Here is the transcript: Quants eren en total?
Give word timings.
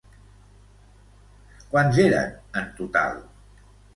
Quants 1.75 2.01
eren 2.05 2.33
en 2.63 2.73
total? 2.79 3.23